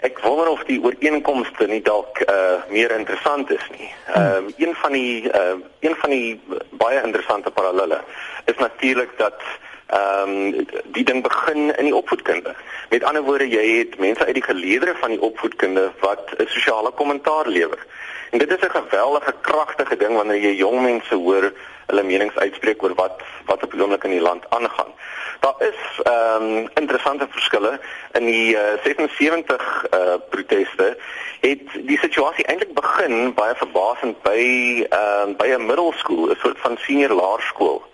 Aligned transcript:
Ek 0.00 0.18
wonder 0.24 0.48
of 0.48 0.62
die 0.64 0.78
ooreenkomste 0.80 1.66
nie 1.68 1.82
dalk 1.84 2.22
uh 2.24 2.62
meer 2.72 2.92
interessant 2.96 3.50
is 3.50 3.66
nie. 3.76 3.90
Ehm 4.14 4.48
uh, 4.48 4.66
een 4.66 4.74
van 4.74 4.92
die 4.92 5.28
uh 5.28 5.56
een 5.80 5.96
van 6.02 6.10
die 6.10 6.40
baie 6.70 7.02
interessante 7.02 7.50
parallelle 7.50 8.00
is 8.44 8.56
natuurlik 8.56 9.12
dat 9.18 9.42
ehm 9.90 10.28
um, 10.28 10.66
die 10.84 11.04
ding 11.04 11.22
begin 11.22 11.76
in 11.76 11.84
die 11.84 11.94
opvoedkunde. 11.94 12.54
Met 12.90 13.04
ander 13.04 13.22
woorde, 13.22 13.48
jy 13.48 13.78
het 13.78 13.98
mense 13.98 14.24
uit 14.24 14.34
die 14.34 14.42
geleedere 14.42 14.94
van 15.00 15.10
die 15.10 15.20
opvoedkunde 15.20 15.90
wat 16.00 16.30
'n 16.36 16.46
sosiale 16.46 16.90
kommentaar 16.90 17.46
lewer. 17.46 17.86
En 18.30 18.38
dit 18.38 18.50
is 18.50 18.62
'n 18.66 18.78
geweldige 18.80 19.34
kragtige 19.40 19.96
ding 19.96 20.14
wanneer 20.14 20.36
jy 20.36 20.54
jong 20.54 20.82
mense 20.82 21.14
hoor 21.14 21.52
hulle 21.86 22.02
menings 22.02 22.36
uitspreek 22.36 22.82
oor 22.82 22.94
wat 22.94 23.22
wat 23.46 23.62
op 23.62 23.70
die 23.72 23.82
oomblik 23.82 24.04
in 24.04 24.10
die 24.10 24.20
land 24.20 24.44
aangaan. 24.48 24.92
Daar 25.40 25.58
is 25.58 25.80
ehm 26.02 26.42
um, 26.42 26.68
interessante 26.74 27.26
verskille 27.30 27.80
in 28.12 28.24
die 28.24 28.54
uh, 28.54 28.60
76 28.82 29.86
uh 29.94 30.14
proteste 30.30 30.96
het 31.40 31.66
die 31.82 31.98
situasie 31.98 32.44
eintlik 32.44 32.74
begin 32.74 33.34
baie 33.34 33.54
verbasend 33.54 34.22
by 34.22 34.40
ehm 34.88 35.30
uh, 35.30 35.36
by 35.36 35.46
'n 35.46 35.66
middelskool, 35.66 36.30
'n 36.30 36.38
soort 36.42 36.58
van 36.58 36.76
senior 36.78 37.10
laerskool 37.10 37.89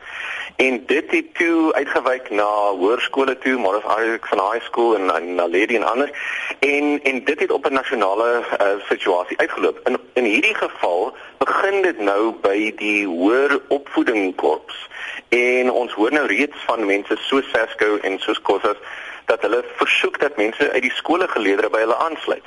en 0.56 0.86
dit 0.86 1.10
het 1.10 1.34
toe 1.34 1.72
uitgewyk 1.72 2.30
na 2.30 2.48
hoërskole 2.80 3.38
toe 3.38 3.58
maar 3.60 3.76
as 3.80 3.88
eintlik 3.96 4.26
van 4.26 4.40
high 4.50 4.64
school 4.64 4.94
en 4.96 5.10
en 5.14 5.34
na 5.34 5.48
lady 5.48 5.76
en 5.76 5.88
ander 5.90 6.10
en 6.58 7.00
en 7.02 7.24
dit 7.24 7.40
het 7.40 7.50
op 7.50 7.66
'n 7.68 7.72
nasionale 7.72 8.28
uh, 8.40 8.66
situasie 8.88 9.38
uitgeloop 9.38 9.80
in 9.88 9.98
in 10.12 10.24
hierdie 10.24 10.54
geval 10.54 11.16
begin 11.38 11.82
dit 11.82 11.98
nou 11.98 12.32
by 12.40 12.72
die 12.76 13.06
hoër 13.06 13.60
opvoedingkorps 13.68 14.88
en 15.28 15.70
ons 15.70 15.92
hoor 15.92 16.12
nou 16.12 16.26
reeds 16.26 16.56
van 16.66 16.86
mense 16.86 17.16
so 17.16 17.40
Sesco 17.40 17.96
en 17.96 18.18
soos 18.18 18.40
Kossas 18.40 18.80
dat 19.26 19.42
hulle 19.42 19.64
versoek 19.76 20.20
dat 20.20 20.36
mense 20.36 20.70
uit 20.70 20.82
die 20.82 20.94
skole 20.94 21.28
geleerdere 21.28 21.70
by 21.70 21.82
hulle 21.82 21.96
aansluit. 21.96 22.44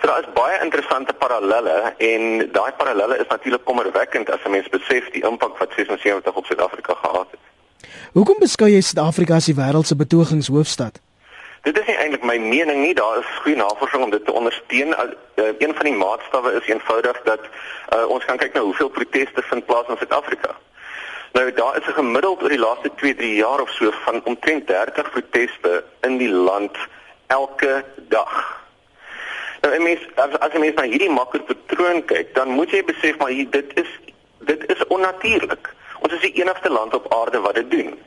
So 0.00 0.06
daar 0.10 0.24
is 0.24 0.32
baie 0.34 0.58
interessante 0.62 1.12
parallelle 1.12 1.94
en 1.98 2.50
daai 2.52 2.72
parallelle 2.76 3.18
is 3.18 3.30
natuurlik 3.34 3.64
kommerwekkend 3.64 4.30
as 4.30 4.44
'n 4.44 4.50
mens 4.50 4.68
besef 4.68 5.10
die 5.10 5.26
impak 5.30 5.58
wat 5.58 5.72
76 5.76 6.34
op 6.34 6.46
Suid-Afrika 6.46 6.94
gehad 6.94 7.30
het. 7.30 7.45
Hoekom 8.12 8.38
beskou 8.40 8.68
jy 8.68 8.80
Suid-Afrika 8.80 9.36
as 9.36 9.48
die 9.50 9.56
wêreld 9.56 9.86
se 9.86 9.96
betogingshoofstad? 9.96 11.00
Dit 11.66 11.78
is 11.78 11.86
nie 11.86 11.96
eintlik 11.98 12.22
my 12.22 12.38
mening 12.38 12.82
nie, 12.84 12.94
daar 12.94 13.18
is 13.18 13.30
goeie 13.42 13.56
navorsing 13.58 14.04
om 14.04 14.10
dit 14.10 14.24
te 14.24 14.32
ondersteun. 14.32 14.94
Uh, 14.94 15.50
een 15.58 15.74
van 15.74 15.88
die 15.88 15.96
maatstawwe 15.98 16.52
is 16.60 16.68
eenvoudig 16.70 17.18
dat 17.24 17.42
uh, 17.48 18.04
ons 18.06 18.24
kan 18.24 18.38
kyk 18.38 18.54
na 18.54 18.62
hoeveel 18.62 18.88
proteste 18.88 19.42
vind 19.50 19.66
plaas 19.66 19.90
in 19.90 19.98
Suid-Afrika. 19.98 20.54
Nou 21.36 21.52
daar 21.52 21.76
is 21.76 21.86
'n 21.86 21.98
gemiddeld 21.98 22.42
oor 22.42 22.48
die 22.48 22.58
laaste 22.58 22.90
2-3 23.02 23.34
jaar 23.42 23.60
of 23.60 23.70
so 23.70 23.90
van 23.90 24.20
omtrent 24.24 24.66
30 24.66 25.10
proteste 25.10 25.84
in 26.00 26.16
die 26.16 26.30
land 26.30 26.76
elke 27.26 27.84
dag. 28.08 28.62
Nou 29.60 29.74
en 29.74 29.82
mens 29.82 30.00
as 30.14 30.38
as 30.38 30.52
jy 30.52 30.58
mens 30.58 30.74
na 30.74 30.82
hierdie 30.82 31.10
makropatroon 31.10 32.04
kyk, 32.04 32.34
dan 32.34 32.48
moet 32.48 32.70
jy 32.70 32.84
besef 32.84 33.18
maar 33.18 33.34
hier 33.34 33.50
dit 33.50 33.70
is 33.74 33.90
dit 34.38 34.70
is 34.70 34.86
onnatuurlik. 34.86 35.74
Ons 36.00 36.12
is 36.12 36.20
die 36.20 36.32
enigste 36.42 36.70
land 36.70 36.94
op 36.94 37.14
aarde 37.14 37.40
wat 37.40 37.54
dit 37.54 37.70
doen. 37.70 37.98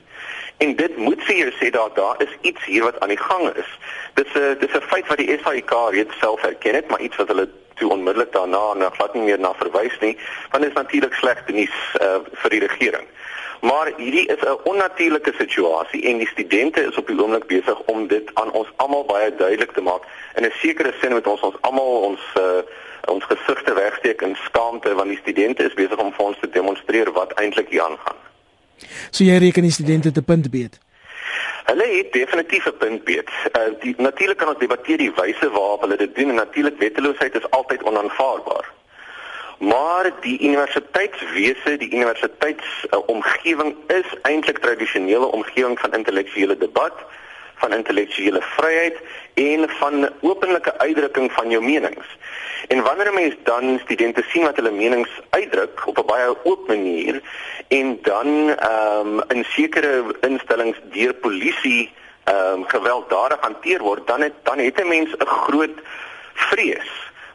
En 0.58 0.76
dit 0.76 0.98
moet 0.98 1.24
vir 1.24 1.36
jou 1.36 1.52
sê 1.56 1.70
dat 1.72 1.96
daar 1.96 2.22
is 2.22 2.34
iets 2.42 2.66
hier 2.66 2.84
wat 2.84 3.00
aan 3.00 3.14
die 3.14 3.22
gang 3.22 3.50
is. 3.56 3.70
Dis 4.14 4.34
'n 4.36 4.58
dis 4.60 4.74
'n 4.76 4.90
feit 4.92 5.08
wat 5.08 5.18
die 5.18 5.40
SAIK 5.44 5.72
reeds 5.90 6.18
self 6.20 6.44
erken 6.44 6.76
het, 6.76 6.88
maar 6.90 7.02
iets 7.02 7.16
wat 7.16 7.28
hulle 7.28 7.50
toe 7.76 7.92
onmiddellik 7.92 8.32
daarna 8.32 8.74
nog 8.74 8.96
glad 8.96 9.14
nie 9.14 9.24
meer 9.24 9.40
na 9.40 9.54
verwys 9.54 10.00
nie, 10.00 10.18
want 10.52 10.64
dit 10.64 10.72
is 10.72 10.82
natuurlik 10.82 11.14
slegte 11.14 11.52
nuus 11.52 11.78
uh, 12.02 12.20
vir 12.32 12.50
die 12.50 12.60
regering. 12.60 13.08
Maar 13.62 13.92
hierdie 13.98 14.26
is 14.26 14.42
'n 14.42 14.60
onnatuurlike 14.64 15.34
situasie 15.38 16.04
en 16.04 16.18
die 16.18 16.28
studente 16.28 16.82
is 16.82 16.98
op 16.98 17.08
die 17.08 17.22
oomblik 17.22 17.48
besig 17.48 17.80
om 17.80 18.08
dit 18.08 18.30
aan 18.34 18.52
ons 18.52 18.68
almal 18.76 19.06
baie 19.06 19.36
duidelik 19.36 19.72
te 19.72 19.82
maak. 19.82 20.04
In 20.36 20.46
'n 20.46 20.52
sekere 20.52 20.94
sin 21.02 21.12
moet 21.12 21.28
ons 21.28 21.42
ons 21.42 21.56
almal 21.62 22.02
ons 22.02 22.22
uh, 22.38 22.44
ons 23.10 23.24
gesigte 23.24 23.74
wegsteek 23.74 24.22
in 24.22 24.36
skaamte 24.46 24.94
want 24.94 25.10
die 25.10 25.22
studente 25.22 25.64
is 25.64 25.74
besig 25.74 25.98
om 25.98 26.14
vir 26.14 26.26
ons 26.26 26.40
te 26.40 26.50
demonstreer 26.50 27.12
wat 27.12 27.34
eintlik 27.42 27.70
hier 27.70 27.84
aangaan. 27.84 28.20
So 29.12 29.24
jy 29.24 29.38
reken 29.38 29.68
die 29.68 29.76
studente 29.76 30.12
te 30.12 30.22
punt 30.22 30.50
beet. 30.52 30.80
Hulle 31.70 31.86
het 31.86 32.14
definitief 32.14 32.66
'n 32.66 32.78
punt 32.78 33.04
beet. 33.04 33.30
Uh, 33.58 33.62
die 33.80 33.94
natuurlik 33.98 34.38
kan 34.38 34.48
ons 34.48 34.58
debatteer 34.58 34.98
die 34.98 35.14
wyse 35.16 35.50
waarop 35.50 35.82
hulle 35.82 35.98
dit 35.98 36.16
doen 36.16 36.30
en 36.30 36.36
natuurlik 36.36 36.78
wetteloosheid 36.80 37.36
is 37.36 37.50
altyd 37.50 37.84
onaanvaarbaar. 37.84 38.72
Maar 39.60 40.12
die 40.22 40.40
universiteitswese, 40.48 41.78
die 41.78 41.92
universiteitsomgewing 41.92 43.76
uh, 43.88 43.98
is 43.98 44.06
eintlik 44.22 44.58
tradisionele 44.58 45.32
omgewing 45.32 45.80
van 45.80 45.94
intellektuele 45.94 46.58
debat, 46.58 46.94
van 47.60 47.74
intellektuele 47.74 48.42
vryheid 48.42 48.98
en 49.34 49.70
van 49.70 50.10
openlike 50.22 50.74
uitdrukking 50.78 51.32
van 51.32 51.50
jou 51.50 51.64
menings. 51.64 52.08
En 52.68 52.84
wanneer 52.84 53.12
'n 53.12 53.14
mens 53.14 53.36
dan 53.44 53.80
studente 53.84 54.24
sien 54.32 54.44
wat 54.44 54.56
hulle 54.56 54.72
menings 54.72 55.10
uitdruk 55.30 55.88
op 55.88 55.98
'n 55.98 56.06
baie 56.06 56.44
oop 56.44 56.68
manier 56.68 57.22
en 57.68 58.00
dan 58.02 58.28
ehm 58.50 59.08
um, 59.08 59.22
in 59.28 59.44
sekere 59.44 60.04
instellings 60.22 60.78
deur 60.92 61.14
polisie 61.14 61.92
ehm 62.24 62.54
um, 62.54 62.64
gewelddadig 62.68 63.40
hanteer 63.40 63.80
word, 63.80 64.08
dan 64.08 64.22
het 64.22 64.34
dan 64.44 64.58
het 64.58 64.82
'n 64.84 64.88
mens 64.88 65.10
'n 65.18 65.26
groot 65.26 65.78
vrees 66.34 66.90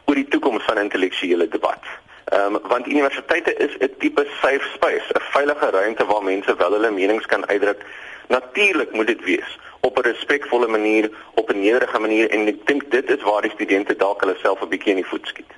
oor 0.05 0.15
die 0.15 0.27
toekoms 0.27 0.63
van 0.63 0.77
intellektuele 0.77 1.47
debat. 1.47 1.83
Ehm 2.25 2.55
um, 2.55 2.61
want 2.67 2.87
universiteite 2.87 3.55
is 3.55 3.73
'n 3.79 3.95
tipe 3.97 4.27
safe 4.41 4.65
space, 4.73 5.07
'n 5.13 5.21
veilige 5.35 5.69
ruimte 5.69 6.05
waar 6.05 6.23
mense 6.23 6.55
wel 6.55 6.71
hulle 6.71 6.91
menings 6.91 7.25
kan 7.25 7.47
uitdruk. 7.47 7.81
Natuurlik 8.27 8.93
moet 8.93 9.07
dit 9.07 9.23
wees 9.23 9.59
op 9.85 9.97
'n 9.97 10.07
respekvolle 10.11 10.67
manier, 10.67 11.11
op 11.35 11.49
'n 11.49 11.59
nederige 11.59 11.99
manier 11.99 12.29
en 12.29 12.47
ek 12.47 12.65
dink 12.67 12.91
dit 12.91 13.09
is 13.09 13.23
waar 13.23 13.41
die 13.41 13.51
studente 13.51 13.95
dalk 13.95 14.21
hulle 14.21 14.35
self 14.41 14.61
'n 14.61 14.69
bietjie 14.69 14.93
in 14.95 15.01
die 15.01 15.09
voet 15.11 15.27
skiet. 15.27 15.51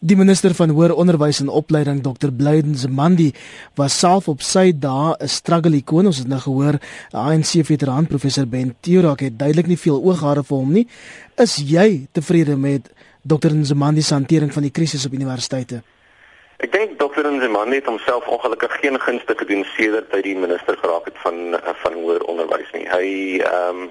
Die 0.00 0.16
minister 0.16 0.54
van 0.54 0.68
hoër 0.68 0.94
onderwys 0.94 1.40
en 1.40 1.48
opleiding 1.48 2.02
Dr. 2.02 2.30
Blyden 2.32 2.74
Zimandi 2.74 3.32
was 3.74 3.98
self 3.98 4.28
op 4.28 4.42
sy 4.42 4.72
dae 4.78 5.16
'n 5.18 5.28
struggle 5.28 5.76
ikoon. 5.76 6.06
Ons 6.06 6.18
het 6.18 6.28
nou 6.28 6.40
gehoor 6.40 6.78
ANC 7.10 7.64
veteraan 7.64 8.06
professor 8.06 8.46
Ben 8.46 8.76
Theorak 8.80 9.20
het 9.20 9.38
duidelik 9.38 9.66
nie 9.66 9.78
veel 9.78 10.02
ooghare 10.02 10.44
vir 10.44 10.56
hom 10.56 10.72
nie. 10.72 10.88
Is 11.36 11.56
jy 11.56 12.06
tevrede 12.12 12.56
met 12.56 12.92
Dr. 13.22 13.48
Zimandi 13.62 14.02
se 14.02 14.14
hantering 14.14 14.52
van 14.52 14.62
die 14.62 14.70
krisis 14.70 15.06
op 15.06 15.12
universiteite? 15.12 15.82
Ek 16.56 16.72
dink 16.72 16.93
dokter 17.14 17.32
Nzimande 17.32 17.74
het 17.74 17.84
homself 17.84 18.26
ongelukkig 18.26 18.76
geen 18.80 19.00
gunste 19.00 19.34
gedoen 19.36 19.64
sedert 19.76 20.12
hy 20.12 20.20
die 20.20 20.34
minister 20.36 20.76
geraak 20.78 21.04
het 21.06 21.18
van 21.22 21.54
van 21.82 21.92
hoër 21.92 22.24
onderwys 22.30 22.70
nie. 22.74 22.86
Hy 22.90 23.08
ehm 23.38 23.82
um, 23.84 23.90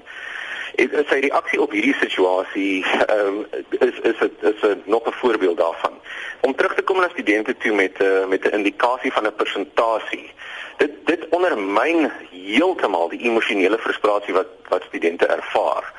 is 0.74 0.90
sy 1.08 1.20
reaksie 1.24 1.60
op 1.62 1.72
hierdie 1.72 1.94
situasie 2.00 2.84
ehm 2.84 3.38
um, 3.40 3.64
is 3.78 4.00
is 4.10 4.20
dit 4.20 4.44
is 4.50 4.62
'n 4.68 4.82
nog 4.84 5.08
'n 5.08 5.16
voorbeeld 5.20 5.56
daarvan. 5.56 5.96
Om 6.40 6.54
terug 6.54 6.74
te 6.74 6.82
kom 6.82 7.00
na 7.00 7.08
studente 7.08 7.56
toe 7.56 7.72
met 7.72 7.98
'n 7.98 8.04
uh, 8.04 8.26
met 8.26 8.44
'n 8.44 8.56
indikasie 8.58 9.12
van 9.12 9.26
'n 9.26 9.34
persentasie. 9.34 10.30
Dit 10.76 10.92
dit 11.04 11.28
ondermyn 11.28 12.12
heeltemal 12.30 13.08
die 13.08 13.24
emosionele 13.30 13.78
frustrasie 13.78 14.34
wat 14.34 14.50
wat 14.68 14.82
studente 14.88 15.26
ervaar. 15.26 15.92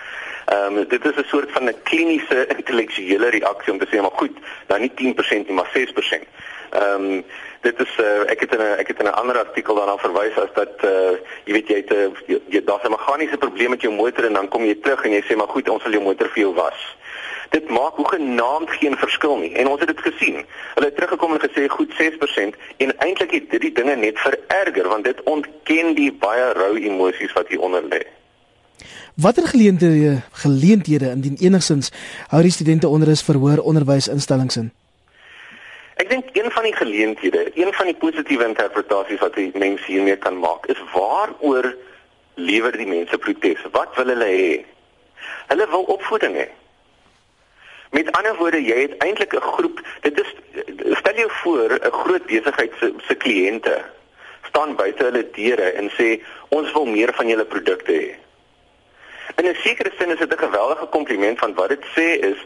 Ehm 0.45 0.77
um, 0.77 0.87
dit 0.87 1.05
is 1.05 1.15
'n 1.15 1.27
soort 1.27 1.51
van 1.51 1.63
'n 1.69 1.81
kliniese 1.83 2.47
intellektuele 2.47 3.29
reaksie 3.29 3.73
om 3.73 3.79
te 3.79 3.87
sê 3.87 4.01
maar 4.01 4.19
goed, 4.21 4.37
nou 4.67 4.79
nie 4.79 4.91
10% 4.93 5.47
nie, 5.47 5.55
maar 5.55 5.69
6%. 5.73 6.27
Ehm 6.69 7.03
um, 7.03 7.23
dit 7.61 7.79
is 7.79 7.93
uh, 7.99 8.29
ek 8.31 8.39
het 8.39 8.51
in 8.53 8.61
'n 8.61 8.77
ek 8.81 8.87
het 8.87 8.99
in 8.99 9.07
'n 9.07 9.19
ander 9.21 9.37
artikel 9.37 9.75
daarna 9.75 9.97
verwys 9.97 10.37
as 10.37 10.53
dat 10.53 10.73
uh, 10.83 11.17
jy 11.45 11.53
weet 11.53 11.67
jy 11.67 11.75
het 11.75 11.91
'n 11.93 12.15
jy 12.53 12.61
daar's 12.63 12.83
'n 12.83 12.95
meganiese 12.97 13.37
probleem 13.37 13.69
met 13.69 13.81
jou 13.81 13.93
motor 13.93 14.25
en 14.25 14.33
dan 14.33 14.47
kom 14.47 14.63
jy 14.65 14.75
terug 14.81 15.05
en 15.05 15.11
jy 15.11 15.23
sê 15.25 15.35
maar 15.35 15.47
goed 15.47 15.69
ons 15.69 15.83
sal 15.83 15.91
jou 15.91 16.03
motor 16.03 16.29
vir 16.29 16.41
jou 16.43 16.53
was. 16.53 16.79
Dit 17.49 17.69
maak 17.69 17.95
hoe 17.95 18.07
genaamd 18.07 18.69
geen 18.69 18.97
verskil 18.97 19.37
nie 19.37 19.53
en 19.53 19.67
ons 19.67 19.79
het 19.79 19.87
dit 19.87 20.01
gesien. 20.01 20.45
Hulle 20.73 20.85
het 20.85 20.95
teruggekom 20.95 21.33
en 21.33 21.39
gesê 21.39 21.67
goed 21.67 21.91
6% 21.93 22.55
en 22.77 22.97
eintlik 22.97 23.31
het 23.31 23.49
dit 23.49 23.61
die 23.61 23.71
dinge 23.71 23.95
net 23.95 24.19
vererger 24.19 24.87
want 24.87 25.03
dit 25.03 25.23
ontken 25.23 25.93
die 25.95 26.13
baie 26.13 26.53
rou 26.53 26.77
emosies 26.77 27.33
wat 27.33 27.47
hier 27.47 27.59
onder 27.59 27.83
lê. 27.83 28.05
Watter 29.15 29.47
geleenthede 29.47 30.21
geleenthede 30.31 31.09
indien 31.09 31.37
enigsins 31.39 31.91
hou 32.27 32.41
die 32.41 32.51
studente 32.51 32.87
onder 32.87 33.07
is 33.07 33.23
vir 33.23 33.35
hoër 33.35 33.61
onderwysinstellings 33.61 34.57
in? 34.57 34.73
Ek 36.05 36.11
dink 36.11 36.35
een 36.37 36.51
van 36.51 36.63
die 36.63 36.75
geleenthede, 36.75 37.51
een 37.57 37.73
van 37.73 37.87
die 37.89 37.95
positiewe 37.97 38.45
interpretasies 38.45 39.23
wat 39.23 39.33
die 39.33 39.49
mense 39.57 39.87
hiermee 39.89 40.19
kan 40.21 40.35
maak, 40.37 40.67
is 40.69 40.77
waaroor 40.91 41.71
lewer 42.37 42.75
die 42.77 42.85
mense 42.85 43.17
protes? 43.17 43.63
Wat 43.73 43.95
wil 43.97 44.11
hulle 44.13 44.27
hê? 44.29 44.51
Hulle 45.49 45.65
wil 45.71 45.87
opvoeding 45.95 46.35
hê. 46.37 46.45
Met 47.97 48.11
ander 48.19 48.37
woorde, 48.37 48.61
jy 48.61 48.83
het 48.83 48.93
eintlik 49.01 49.33
'n 49.33 49.49
groep, 49.55 49.81
dit 50.05 50.21
is 50.21 50.29
stel 51.01 51.17
jou 51.23 51.31
voor 51.41 51.73
'n 51.73 51.91
groot 51.91 52.25
besigheid 52.25 52.73
se 52.79 52.93
se 53.07 53.15
kliënte 53.15 53.81
staan 54.49 54.75
buite 54.75 55.03
hulle 55.03 55.25
deure 55.31 55.71
en 55.71 55.89
sê 55.89 56.21
ons 56.49 56.71
wil 56.71 56.85
meer 56.85 57.13
van 57.13 57.27
julle 57.27 57.45
produkte 57.45 57.91
hê. 57.91 58.24
In 59.35 59.45
'n 59.45 59.55
sekere 59.55 59.91
sin 59.97 60.09
is 60.09 60.19
dit 60.19 60.33
'n 60.33 60.45
geweldige 60.47 60.85
kompliment 60.85 61.39
van 61.39 61.53
wat 61.53 61.69
dit 61.69 61.85
sê 61.95 62.07
is 62.31 62.37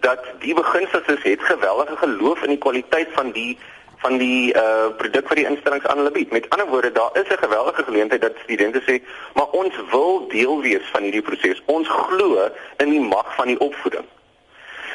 dat 0.00 0.20
die 0.38 0.54
beginsels 0.54 1.06
het 1.06 1.42
geweldige 1.42 1.96
geloof 1.96 2.42
in 2.42 2.48
die 2.48 2.58
kwaliteit 2.58 3.08
van 3.12 3.30
die 3.30 3.58
van 4.04 4.18
die 4.18 4.54
uh 4.54 4.88
produk 4.96 5.28
wat 5.28 5.36
die 5.36 5.46
instellings 5.48 5.86
aan 5.86 5.96
hulle 5.96 6.10
bied. 6.10 6.30
Met 6.30 6.50
ander 6.50 6.66
woorde, 6.66 6.92
daar 6.92 7.10
is 7.12 7.28
'n 7.28 7.44
geweldige 7.46 7.82
geleentheid 7.84 8.20
dat 8.20 8.42
studente 8.42 8.80
sê, 8.82 8.94
"Maar 9.34 9.50
ons 9.60 9.74
wil 9.90 10.28
deel 10.28 10.60
wees 10.60 10.84
van 10.92 11.02
hierdie 11.02 11.22
proses. 11.22 11.62
Ons 11.64 11.88
glo 11.88 12.50
in 12.76 12.90
die 12.90 13.00
mag 13.00 13.34
van 13.34 13.46
die 13.46 13.60
opvoeding." 13.60 14.04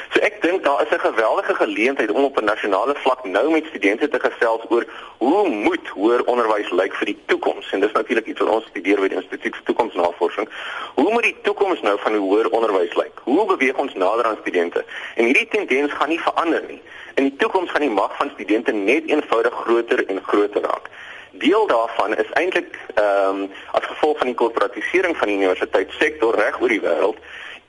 So 0.10 0.20
ek 0.26 0.42
dink 0.42 0.64
daar 0.64 0.82
is 0.82 0.90
'n 0.90 1.00
geweldige 1.00 1.56
geleentheid 1.56 2.12
om 2.12 2.24
op 2.24 2.38
'n 2.38 2.44
nasionale 2.44 2.96
vlak 2.96 3.24
nou 3.24 3.52
met 3.52 3.66
studente 3.66 4.08
te 4.08 4.20
gesels 4.20 4.62
oor 4.70 4.86
hoe 5.18 5.50
moet 5.50 5.88
hoër 5.88 6.24
onderwys 6.24 6.70
lyk 6.72 6.94
vir 6.96 7.06
die 7.06 7.20
toekoms 7.26 7.72
en 7.72 7.80
dis 7.80 7.92
natuurlik 7.92 8.26
iets 8.26 8.40
wat 8.40 8.50
ons 8.50 8.66
studeer 8.66 9.00
by 9.00 9.08
die 9.08 9.18
Instituut 9.22 9.56
vir 9.56 9.64
Toekomsnavorsing. 9.64 10.50
Hoe 10.96 11.12
moet 11.12 11.24
die 11.24 11.36
toekoms 11.42 11.82
nou 11.82 12.00
van 12.00 12.12
die 12.12 12.22
hoër 12.22 12.50
onderwys 12.50 12.96
lyk? 12.96 13.22
Hoe 13.24 13.46
beweeg 13.46 13.78
ons 13.78 13.94
nader 13.94 14.26
aan 14.26 14.38
studente? 14.42 14.86
En 15.16 15.26
hierdie 15.26 15.48
tendens 15.48 15.94
gaan 15.94 16.10
nie 16.10 16.20
verander 16.20 16.64
nie. 16.68 16.82
In 17.14 17.24
die 17.24 17.36
toekoms 17.36 17.72
gaan 17.72 17.82
die 17.82 17.90
mag 18.02 18.16
van 18.18 18.32
studente 18.34 18.72
net 18.72 19.04
eenvoudig 19.06 19.54
groter 19.54 20.06
en 20.06 20.24
groter 20.24 20.62
raak. 20.62 20.90
Deel 21.32 21.68
daarvan 21.68 22.16
is 22.16 22.32
eintlik 22.32 22.78
ehm 22.96 23.42
um, 23.42 23.52
as 23.72 23.86
gevolg 23.86 24.18
van 24.18 24.28
die 24.28 24.36
korporatisering 24.36 25.18
van 25.18 25.28
die 25.28 25.38
universiteitssektor 25.38 26.36
reg 26.36 26.62
oor 26.62 26.68
die 26.68 26.82
wêreld. 26.82 27.18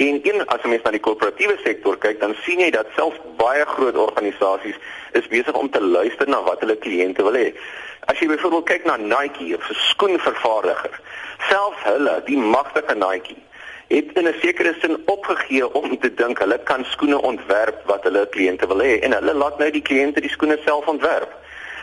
En 0.00 0.20
een 0.23 0.47
as 0.47 0.62
jy 0.64 0.70
mens 0.73 0.85
na 0.87 0.94
die 0.94 1.02
korporatiewe 1.05 1.58
sektor 1.61 1.99
kyk, 2.00 2.23
dan 2.23 2.32
sien 2.47 2.62
jy 2.64 2.70
dat 2.73 2.88
selfs 2.97 3.20
baie 3.37 3.67
groot 3.69 3.99
organisasies 4.00 4.79
is 5.19 5.26
besig 5.29 5.58
om 5.61 5.69
te 5.69 5.82
luister 5.82 6.29
na 6.29 6.38
wat 6.47 6.62
hulle 6.64 6.79
kliënte 6.81 7.26
wil 7.26 7.37
hê. 7.37 7.50
As 8.08 8.17
jy 8.17 8.31
byvoorbeeld 8.31 8.69
kyk 8.70 8.87
na 8.88 8.97
Nike 8.97 9.50
'n 9.52 9.76
skoenvervaardiger, 9.91 10.97
selfs 11.50 11.85
hulle, 11.85 12.14
die 12.25 12.38
magtige 12.38 12.97
Nike, 12.97 13.37
het 13.93 14.17
in 14.17 14.29
'n 14.29 14.41
sekere 14.41 14.75
sin 14.81 14.97
opgegee 15.05 15.69
om 15.75 15.99
te 15.99 16.14
dink 16.14 16.38
hulle 16.38 16.58
kan 16.64 16.85
skoene 16.85 17.20
ontwerp 17.20 17.85
wat 17.85 18.03
hulle 18.03 18.29
kliënte 18.31 18.67
wil 18.67 18.81
hê 18.81 19.00
en 19.05 19.12
hulle 19.12 19.35
laat 19.35 19.58
nou 19.58 19.70
die 19.70 19.88
kliënte 19.88 20.20
die 20.20 20.31
skoene 20.37 20.58
self 20.64 20.87
ontwerp. 20.87 21.32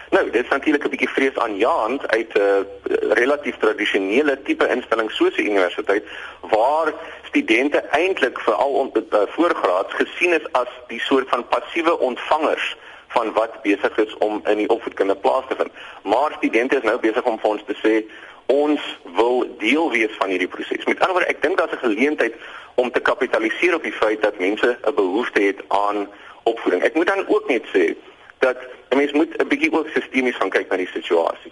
Nou, 0.10 0.30
dit 0.30 0.44
is 0.44 0.50
natuurlik 0.50 0.84
'n 0.84 0.90
bietjie 0.90 1.10
vrees 1.10 1.38
aanjaend 1.38 2.08
uit 2.08 2.34
'n 2.34 2.40
uh, 2.40 3.12
relatief 3.12 3.58
tradisionele 3.58 4.42
tipe 4.42 4.68
instelling 4.68 5.12
soos 5.12 5.36
'n 5.38 5.46
universiteit 5.46 6.04
waar 6.42 6.94
studente 7.24 7.78
eintlik 7.78 8.40
veral 8.40 8.72
onder 8.72 9.04
uh, 9.12 9.20
voorgraads 9.28 9.94
gesien 9.94 10.34
is 10.34 10.52
as 10.52 10.72
die 10.88 11.00
soort 11.00 11.30
van 11.30 11.48
passiewe 11.48 12.00
ontvangers 12.00 12.78
van 13.08 13.34
wat 13.34 13.62
besig 13.62 13.98
is 13.98 14.18
om 14.18 14.42
in 14.46 14.58
die 14.58 14.70
opvoedkunde 14.70 15.16
plaas 15.16 15.44
te 15.48 15.56
vind. 15.56 15.72
Maar 16.04 16.32
studente 16.38 16.76
is 16.76 16.84
nou 16.84 17.00
besig 17.00 17.24
om 17.24 17.40
vir 17.40 17.50
ons 17.50 17.64
te 17.66 17.76
sê 17.84 18.04
ons 18.46 18.82
wil 19.16 19.56
deel 19.58 19.92
wees 19.92 20.16
van 20.20 20.30
hierdie 20.30 20.48
proses. 20.48 20.86
Met 20.86 21.00
ander 21.00 21.16
woorde, 21.16 21.34
ek 21.34 21.42
dink 21.42 21.58
daar's 21.58 21.72
'n 21.72 21.88
geleentheid 21.88 22.36
om 22.76 22.92
te 22.92 23.00
kapitaliseer 23.00 23.76
op 23.76 23.84
die 23.84 24.00
feit 24.04 24.22
dat 24.22 24.40
mense 24.40 24.78
'n 24.84 24.94
behoefte 24.94 25.42
het 25.42 25.62
aan 25.68 26.08
opvoeding. 26.44 26.84
Ek 26.84 26.94
moet 26.94 27.08
dan 27.08 27.28
ook 27.28 27.48
net 27.48 27.64
sê 27.76 27.96
dat 28.40 28.58
'n 28.90 28.98
mens 28.98 29.12
moet 29.12 29.38
'n 29.38 29.48
bietjie 29.48 29.72
ook 29.72 29.88
sistemies 29.88 30.36
gaan 30.36 30.50
kyk 30.50 30.70
na 30.70 30.78
die 30.78 30.90
situasie. 30.94 31.52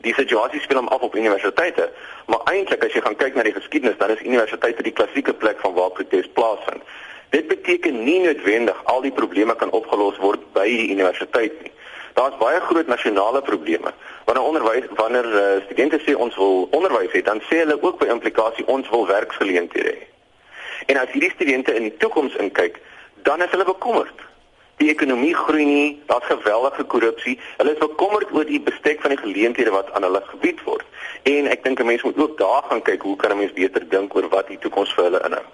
Die 0.00 0.14
situasie 0.14 0.60
speel 0.60 0.76
hom 0.76 0.88
af 0.88 1.00
op 1.00 1.14
universiteite, 1.14 1.90
maar 2.26 2.40
eintlik 2.44 2.84
as 2.84 2.92
jy 2.92 3.00
gaan 3.00 3.16
kyk 3.16 3.34
na 3.34 3.42
die 3.42 3.52
geskiedenis, 3.52 3.98
dan 3.98 4.10
is 4.10 4.20
universiteite 4.22 4.82
die 4.82 4.92
klassieke 4.92 5.34
plek 5.34 5.60
van 5.60 5.74
waar 5.74 5.90
protes 5.90 6.28
plaasvind. 6.32 6.82
Dit 7.28 7.48
beteken 7.48 8.04
nie 8.04 8.20
noodwendig 8.20 8.84
al 8.84 9.00
die 9.00 9.12
probleme 9.12 9.56
kan 9.56 9.70
opgelos 9.70 10.16
word 10.16 10.52
by 10.52 10.64
die 10.64 10.90
universiteit 10.90 11.62
nie. 11.62 11.72
Daar's 12.14 12.36
baie 12.36 12.60
groot 12.60 12.86
nasionale 12.86 13.42
probleme. 13.42 13.92
Wanneer 14.24 14.44
onderwys 14.44 14.84
wanneer 14.90 15.26
uh, 15.26 15.64
studente 15.64 16.00
sê 16.06 16.14
ons 16.14 16.36
wil 16.36 16.68
onderwys 16.70 17.12
hê, 17.12 17.22
dan 17.22 17.40
sê 17.40 17.56
hulle 17.62 17.82
ook 17.82 17.98
by 17.98 18.06
implikasie 18.06 18.66
ons 18.66 18.88
wil 18.88 19.06
werksgeleenthede 19.06 19.92
hê. 19.92 20.06
En 20.86 20.96
as 20.96 21.10
hierdie 21.10 21.30
studente 21.34 21.74
in 21.74 21.82
die 21.82 21.96
toekoms 21.96 22.34
inkyk, 22.36 22.80
dan 23.22 23.42
is 23.42 23.50
hulle 23.50 23.64
bekommerd 23.64 24.27
die 24.78 24.90
ekonomie 24.90 25.34
groei 25.34 25.64
nie, 25.64 26.02
daar's 26.06 26.26
geweldige 26.30 26.84
korrupsie. 26.84 27.38
Hulle 27.56 27.74
is 27.74 27.82
bekommerd 27.82 28.32
oor 28.32 28.46
die 28.46 28.60
bestek 28.60 29.00
van 29.02 29.14
die 29.14 29.20
geleenthede 29.20 29.74
wat 29.74 29.92
aan 29.92 30.06
hulle 30.06 30.22
gebied 30.30 30.62
word. 30.64 30.86
En 31.22 31.50
ek 31.50 31.64
dink 31.64 31.80
'n 31.80 31.86
mens 31.86 32.02
moet 32.02 32.18
ook 32.18 32.38
daar 32.38 32.62
gaan 32.70 32.82
kyk 32.82 33.02
hoe 33.02 33.16
kan 33.16 33.32
'n 33.32 33.38
mens 33.38 33.52
beter 33.52 33.88
dink 33.88 34.14
oor 34.14 34.28
wat 34.28 34.46
die 34.46 34.58
toekoms 34.58 34.94
vir 34.94 35.04
hulle 35.04 35.24
inhou. 35.24 35.46